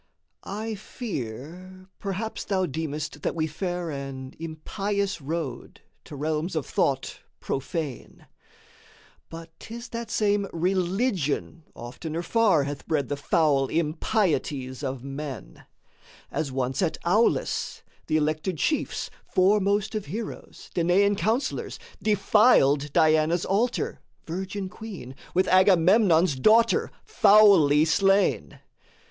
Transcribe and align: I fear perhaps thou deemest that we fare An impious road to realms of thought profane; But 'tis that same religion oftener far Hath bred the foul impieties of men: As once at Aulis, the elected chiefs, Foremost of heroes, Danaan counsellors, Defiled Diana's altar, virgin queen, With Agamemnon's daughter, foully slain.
I 0.43 0.73
fear 0.73 1.85
perhaps 1.99 2.43
thou 2.43 2.65
deemest 2.65 3.21
that 3.21 3.35
we 3.35 3.45
fare 3.45 3.91
An 3.91 4.33
impious 4.39 5.21
road 5.21 5.81
to 6.05 6.15
realms 6.15 6.55
of 6.55 6.65
thought 6.65 7.19
profane; 7.39 8.25
But 9.29 9.51
'tis 9.59 9.89
that 9.89 10.09
same 10.09 10.47
religion 10.51 11.65
oftener 11.75 12.23
far 12.23 12.63
Hath 12.63 12.87
bred 12.87 13.09
the 13.09 13.15
foul 13.15 13.67
impieties 13.67 14.81
of 14.81 15.03
men: 15.03 15.65
As 16.31 16.51
once 16.51 16.81
at 16.81 16.97
Aulis, 17.05 17.83
the 18.07 18.17
elected 18.17 18.57
chiefs, 18.57 19.11
Foremost 19.27 19.93
of 19.93 20.07
heroes, 20.07 20.71
Danaan 20.73 21.15
counsellors, 21.15 21.77
Defiled 22.01 22.91
Diana's 22.91 23.45
altar, 23.45 23.99
virgin 24.25 24.67
queen, 24.67 25.13
With 25.35 25.47
Agamemnon's 25.47 26.33
daughter, 26.37 26.89
foully 27.05 27.85
slain. 27.85 28.61